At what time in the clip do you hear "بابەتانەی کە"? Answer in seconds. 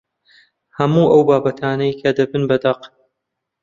1.29-2.09